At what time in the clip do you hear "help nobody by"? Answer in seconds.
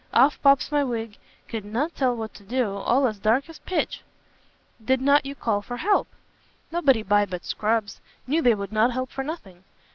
5.77-7.27